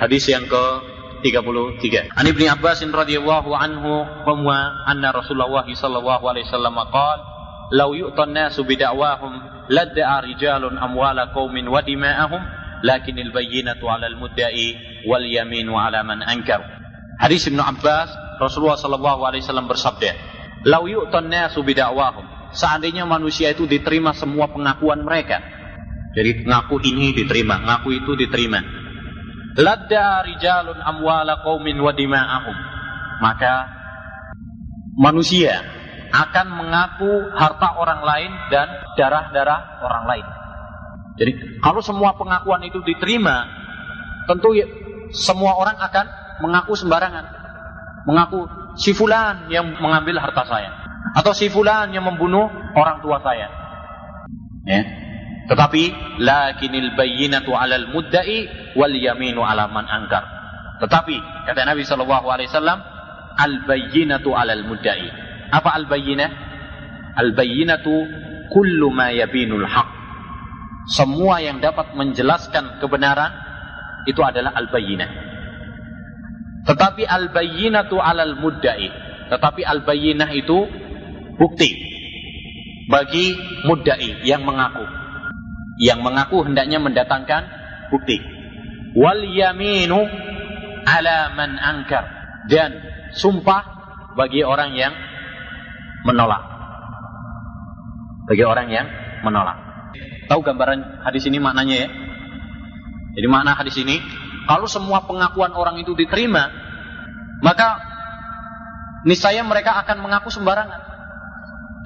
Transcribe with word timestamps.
Hadis 0.00 0.32
yang 0.32 0.48
ke 0.48 0.64
33. 1.28 2.16
An 2.16 2.24
Ibnu 2.24 2.48
Abbas 2.48 2.80
radhiyallahu 2.80 3.52
anhu 3.52 4.08
qamwa 4.24 4.88
anna 4.88 5.12
Rasulullah 5.12 5.60
sallallahu 5.68 6.24
alaihi 6.24 6.48
wasallam 6.48 6.80
qala 6.88 7.20
law 7.76 7.92
yu'tan 7.92 8.32
nasu 8.32 8.64
bid'awahum 8.64 9.68
ladda'a 9.68 10.24
rijalun 10.24 10.80
amwala 10.80 11.28
qaumin 11.36 11.68
wa 11.68 11.84
dima'ahum 11.84 12.40
lakinil 12.80 13.28
bayyinatu 13.28 13.84
'alal 13.84 14.16
mudda'i 14.16 15.04
wal 15.04 15.20
yaminu 15.20 15.76
'ala 15.76 16.00
man 16.00 16.24
ankar. 16.24 16.64
Hadis 17.20 17.52
Ibnu 17.52 17.60
Abbas 17.60 18.08
Rasulullah 18.40 18.80
sallallahu 18.80 19.20
alaihi 19.20 19.44
wasallam 19.44 19.68
bersabda, 19.68 20.16
"Lau 20.64 20.88
yu'tan 20.88 21.28
nasu 21.28 21.60
bid'awahum." 21.60 22.56
Seandainya 22.56 23.04
manusia 23.04 23.52
itu 23.52 23.68
diterima 23.68 24.16
semua 24.16 24.48
pengakuan 24.48 25.04
mereka. 25.04 25.44
Jadi 26.16 26.48
ngaku 26.48 26.80
ini 26.88 27.12
diterima, 27.12 27.60
ngaku 27.60 28.00
itu 28.00 28.16
diterima. 28.16 28.79
Ladda 29.58 30.22
rijalun 30.26 30.78
amwala 30.78 31.42
qaumin 31.42 31.78
wa 31.80 31.90
dima'ahum. 31.90 32.56
Maka 33.20 33.54
manusia 34.94 35.60
akan 36.10 36.46
mengaku 36.54 37.34
harta 37.34 37.78
orang 37.78 38.02
lain 38.02 38.30
dan 38.50 38.68
darah-darah 38.98 39.82
orang 39.82 40.04
lain. 40.06 40.26
Jadi 41.18 41.32
kalau 41.60 41.82
semua 41.82 42.14
pengakuan 42.16 42.64
itu 42.64 42.80
diterima, 42.82 43.46
tentu 44.26 44.56
ya, 44.56 44.66
semua 45.12 45.58
orang 45.58 45.76
akan 45.78 46.06
mengaku 46.40 46.72
sembarangan 46.78 47.40
mengaku 48.08 48.48
si 48.80 48.96
fulan 48.96 49.50
yang 49.52 49.76
mengambil 49.76 50.16
harta 50.22 50.46
saya 50.48 50.70
atau 51.16 51.32
si 51.36 51.52
fulan 51.52 51.92
yang 51.92 52.06
membunuh 52.06 52.48
orang 52.76 53.02
tua 53.04 53.20
saya. 53.20 53.48
Ya. 54.64 54.80
Tetapi 55.50 55.82
lakinil 56.22 56.94
bayyinatu 56.94 57.50
'alal 57.50 57.90
mudda'i 57.90 58.72
wal 58.78 58.94
yaminu 58.94 59.42
'ala 59.42 59.66
man 59.66 59.84
angkar. 59.90 60.22
Tetapi 60.78 61.46
kata 61.50 61.66
Nabi 61.66 61.82
sallallahu 61.82 62.26
alaihi 62.30 62.48
wasallam 62.54 62.78
al 63.34 63.54
bayyinatu 63.66 64.30
'alal 64.30 64.62
mudda'i. 64.62 65.10
Apa 65.50 65.74
al 65.74 65.90
bayyinah? 65.90 66.30
Al 67.18 67.34
bayyinatu 67.34 67.90
kullu 68.54 68.94
ma 68.94 69.10
yabinul 69.10 69.66
haq. 69.66 69.90
Semua 70.94 71.42
yang 71.42 71.58
dapat 71.58 71.98
menjelaskan 71.98 72.78
kebenaran 72.78 73.34
itu 74.06 74.22
adalah 74.22 74.54
al 74.54 74.70
bayyinah. 74.70 75.30
Tetapi 76.60 77.08
al-bayyinatu 77.08 77.96
'alal 77.96 78.36
mudda'i. 78.36 78.88
Tetapi 79.32 79.62
al-bayyinah 79.64 80.28
itu 80.34 80.58
bukti 81.38 81.70
bagi 82.90 83.38
mudda'i 83.64 84.26
yang 84.26 84.44
mengaku. 84.44 84.99
Yang 85.80 86.00
mengaku 86.04 86.44
hendaknya 86.44 86.76
mendatangkan 86.76 87.42
bukti. 87.88 88.20
Wal 88.92 89.24
yaminu 89.24 90.04
'ala 90.84 91.32
man 91.32 91.56
angkar. 91.56 92.04
Dan 92.52 92.76
sumpah 93.16 93.64
bagi 94.12 94.44
orang 94.44 94.76
yang 94.76 94.92
menolak. 96.04 96.42
Bagi 98.28 98.44
orang 98.44 98.68
yang 98.68 98.86
menolak. 99.24 99.56
Tahu 100.28 100.40
gambaran 100.44 101.02
hadis 101.02 101.26
ini 101.26 101.42
maknanya 101.42 101.76
ya? 101.86 101.88
Jadi 103.18 103.26
makna 103.26 103.58
hadis 103.58 103.74
ini 103.80 103.98
kalau 104.46 104.70
semua 104.70 105.02
pengakuan 105.04 105.50
orang 105.54 105.78
itu 105.82 105.92
diterima, 105.98 106.50
maka 107.42 107.82
niscaya 109.04 109.42
mereka 109.42 109.78
akan 109.82 110.02
mengaku 110.02 110.30
sembarangan. 110.30 110.80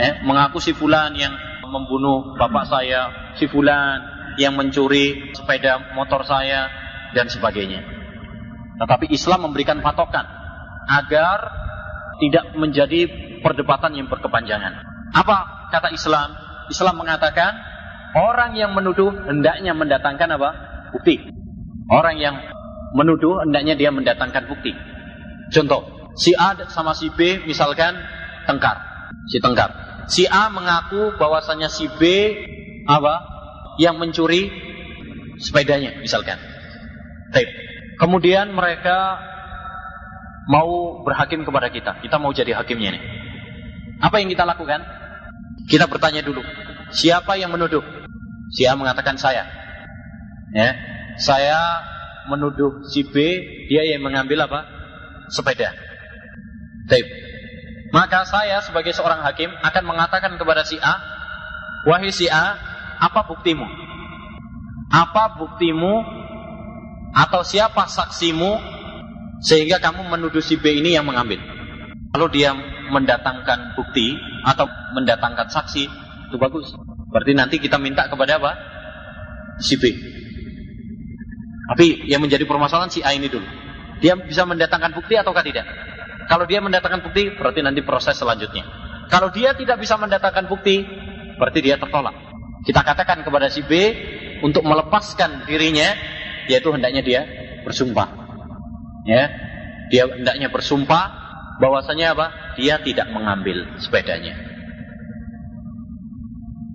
Eh, 0.00 0.24
mengaku 0.24 0.58
si 0.58 0.72
fulan 0.72 1.12
yang 1.14 1.36
membunuh 1.72 2.36
bapak 2.36 2.68
saya, 2.68 3.32
si 3.40 3.48
fulan 3.48 4.04
yang 4.36 4.52
mencuri 4.56 5.32
sepeda 5.32 5.96
motor 5.96 6.24
saya 6.28 6.68
dan 7.16 7.32
sebagainya. 7.32 7.80
Tetapi 8.76 9.08
Islam 9.08 9.48
memberikan 9.48 9.80
patokan 9.80 10.24
agar 10.88 11.38
tidak 12.20 12.52
menjadi 12.54 13.08
perdebatan 13.40 13.96
yang 13.96 14.06
berkepanjangan. 14.12 14.84
Apa 15.12 15.68
kata 15.72 15.90
Islam? 15.92 16.36
Islam 16.70 17.00
mengatakan 17.00 17.52
orang 18.16 18.54
yang 18.56 18.72
menuduh 18.72 19.10
hendaknya 19.28 19.74
mendatangkan 19.74 20.28
apa? 20.38 20.50
Bukti. 20.92 21.20
Orang 21.90 22.16
yang 22.20 22.38
menuduh 22.94 23.42
hendaknya 23.42 23.74
dia 23.76 23.90
mendatangkan 23.90 24.48
bukti. 24.48 24.72
Contoh, 25.52 26.12
si 26.16 26.32
A 26.36 26.56
sama 26.72 26.96
si 26.96 27.12
B 27.12 27.44
misalkan 27.44 27.96
tengkar, 28.48 28.76
si 29.28 29.40
tengkar. 29.40 29.81
Si 30.12 30.28
A 30.28 30.52
mengaku 30.52 31.16
bahwasanya 31.16 31.72
si 31.72 31.88
B 31.96 32.02
apa 32.84 33.24
yang 33.80 33.96
mencuri 33.96 34.52
sepedanya 35.40 35.96
misalkan. 36.04 36.36
Taip. 37.32 37.48
Kemudian 37.96 38.52
mereka 38.52 39.16
mau 40.52 41.00
berhakim 41.00 41.48
kepada 41.48 41.72
kita. 41.72 42.04
Kita 42.04 42.20
mau 42.20 42.34
jadi 42.36 42.52
hakimnya 42.60 42.92
nih. 42.92 43.02
Apa 44.04 44.20
yang 44.20 44.28
kita 44.28 44.44
lakukan? 44.44 44.84
Kita 45.64 45.86
bertanya 45.86 46.26
dulu, 46.26 46.42
siapa 46.90 47.38
yang 47.38 47.54
menuduh? 47.54 47.80
Si 48.50 48.66
A 48.66 48.74
mengatakan 48.74 49.14
saya. 49.14 49.46
Ya, 50.52 50.76
saya 51.16 51.58
menuduh 52.28 52.84
si 52.90 53.06
B, 53.06 53.14
dia 53.70 53.86
yang 53.88 54.04
mengambil 54.04 54.44
apa? 54.44 54.66
Sepeda. 55.32 55.72
Taib. 56.90 57.21
Maka 57.92 58.24
saya 58.24 58.64
sebagai 58.64 58.96
seorang 58.96 59.20
hakim 59.20 59.52
akan 59.52 59.84
mengatakan 59.84 60.40
kepada 60.40 60.64
si 60.64 60.80
A, 60.80 60.96
wahai 61.84 62.08
si 62.08 62.24
A, 62.24 62.56
apa 62.96 63.28
buktimu? 63.28 63.68
Apa 64.88 65.36
buktimu 65.36 66.00
atau 67.12 67.44
siapa 67.44 67.84
saksimu 67.84 68.56
sehingga 69.44 69.76
kamu 69.76 70.08
menuduh 70.08 70.40
si 70.40 70.56
B 70.56 70.80
ini 70.80 70.96
yang 70.96 71.04
mengambil? 71.04 71.36
Kalau 72.16 72.32
dia 72.32 72.56
mendatangkan 72.88 73.76
bukti 73.76 74.16
atau 74.48 74.64
mendatangkan 74.96 75.52
saksi, 75.52 75.84
itu 76.32 76.36
bagus. 76.40 76.72
Berarti 77.12 77.32
nanti 77.36 77.56
kita 77.60 77.76
minta 77.76 78.08
kepada 78.08 78.40
apa? 78.40 78.56
Si 79.60 79.76
B. 79.76 79.84
Tapi 81.72 82.08
yang 82.08 82.24
menjadi 82.24 82.48
permasalahan 82.48 82.88
si 82.88 83.04
A 83.04 83.12
ini 83.12 83.28
dulu. 83.28 83.44
Dia 84.00 84.16
bisa 84.16 84.48
mendatangkan 84.48 84.96
bukti 84.96 85.20
ataukah 85.20 85.44
tidak? 85.44 85.68
Kalau 86.28 86.44
dia 86.46 86.62
mendatangkan 86.62 87.02
bukti, 87.06 87.34
berarti 87.34 87.60
nanti 87.64 87.80
proses 87.82 88.18
selanjutnya. 88.18 88.66
Kalau 89.10 89.28
dia 89.28 89.52
tidak 89.52 89.82
bisa 89.82 89.98
mendatangkan 89.98 90.48
bukti, 90.48 90.86
berarti 91.36 91.60
dia 91.60 91.76
tertolak. 91.76 92.14
Kita 92.62 92.80
katakan 92.80 93.26
kepada 93.26 93.50
si 93.50 93.60
B 93.66 93.72
untuk 94.40 94.62
melepaskan 94.62 95.44
dirinya, 95.44 95.92
yaitu 96.46 96.70
hendaknya 96.70 97.02
dia 97.02 97.20
bersumpah. 97.66 98.08
Ya, 99.02 99.28
dia 99.90 100.06
hendaknya 100.06 100.48
bersumpah 100.48 101.10
bahwasanya 101.58 102.14
apa? 102.14 102.26
Dia 102.56 102.78
tidak 102.80 103.10
mengambil 103.10 103.66
sepedanya. 103.82 104.38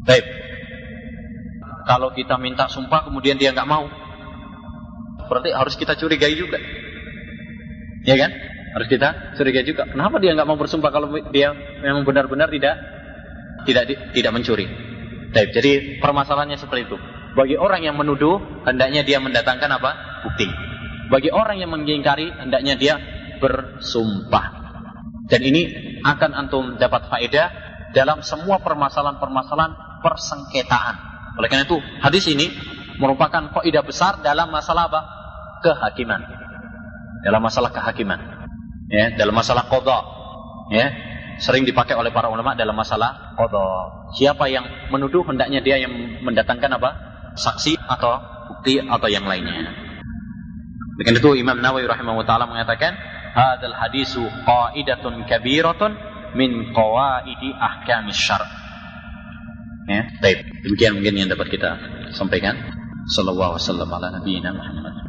Baik. 0.03 0.25
Kalau 1.87 2.11
kita 2.11 2.35
minta 2.35 2.67
sumpah 2.67 3.07
kemudian 3.07 3.39
dia 3.39 3.55
nggak 3.55 3.67
mau, 3.67 3.87
berarti 5.31 5.55
harus 5.55 5.79
kita 5.79 5.95
curigai 5.95 6.35
juga. 6.35 6.59
Ya 8.03 8.15
kan? 8.19 8.31
Harus 8.77 8.93
kita 8.93 9.33
curigai 9.33 9.65
juga. 9.65 9.89
Kenapa 9.89 10.21
dia 10.21 10.38
nggak 10.38 10.45
mau 10.45 10.53
bersumpah 10.53 10.93
kalau 10.93 11.09
dia 11.33 11.49
memang 11.81 12.05
benar-benar 12.05 12.45
tidak 12.53 12.77
tidak 13.65 14.13
tidak 14.13 14.31
mencuri? 14.38 14.69
Baik, 15.33 15.49
jadi 15.49 15.97
permasalahannya 15.97 16.61
seperti 16.61 16.85
itu. 16.85 16.97
Bagi 17.33 17.57
orang 17.57 17.81
yang 17.81 17.97
menuduh, 17.97 18.38
hendaknya 18.69 19.01
dia 19.01 19.17
mendatangkan 19.17 19.81
apa? 19.81 20.21
Bukti. 20.29 20.45
Bagi 21.09 21.33
orang 21.33 21.57
yang 21.57 21.73
mengingkari, 21.73 22.29
hendaknya 22.29 22.77
dia 22.77 23.01
bersumpah. 23.41 24.45
Dan 25.25 25.41
ini 25.41 25.73
akan 26.05 26.38
antum 26.38 26.65
dapat 26.77 27.09
faedah 27.09 27.49
dalam 27.97 28.21
semua 28.21 28.61
permasalahan-permasalahan 28.61 30.05
persengketaan. 30.05 30.95
Oleh 31.41 31.49
karena 31.49 31.65
itu, 31.65 31.81
hadis 32.05 32.29
ini 32.29 32.53
merupakan 33.01 33.49
kaidah 33.57 33.81
besar 33.81 34.21
dalam 34.21 34.53
masalah 34.53 34.85
apa? 34.85 35.01
kehakiman. 35.65 36.21
Dalam 37.25 37.41
masalah 37.41 37.74
kehakiman. 37.74 38.37
Ya, 38.88 39.16
dalam 39.19 39.36
masalah 39.36 39.68
qada. 39.68 40.00
Ya, 40.72 40.92
sering 41.44 41.63
dipakai 41.68 41.95
oleh 41.95 42.12
para 42.12 42.31
ulama 42.31 42.56
dalam 42.56 42.75
masalah 42.75 43.36
qada. 43.36 43.68
Siapa 44.16 44.48
yang 44.48 44.63
menuduh 44.92 45.28
hendaknya 45.28 45.60
dia 45.60 45.78
yang 45.80 45.92
mendatangkan 46.24 46.72
apa? 46.80 47.07
saksi 47.38 47.78
atau 47.78 48.18
bukti 48.50 48.81
atau 48.81 49.07
yang 49.07 49.24
lainnya. 49.30 49.69
Dengan 50.98 51.13
itu 51.22 51.30
Imam 51.38 51.62
Nawawi 51.62 51.86
rahimahullah 51.86 52.25
taala 52.25 52.50
mengatakan, 52.50 52.98
"Hadzal 53.38 53.78
hadisu 53.78 54.25
qaidatun 54.25 55.30
kabiratun 55.30 55.94
min 56.34 56.74
qawaidi 56.74 57.54
ahkamis 57.54 58.18
syar'." 58.18 58.50
Ya, 59.88 60.10
baik. 60.19 60.44
Demikian 60.66 61.00
mungkin 61.00 61.13
yang 61.16 61.30
dapat 61.31 61.48
kita 61.54 61.78
sampaikan. 62.18 62.57
Sallallahu 63.07 63.56
alaihi 63.56 63.63
wasallam 63.63 63.89
ala 63.94 64.07
nabiyina 64.19 64.51
Muhammad. 64.51 65.00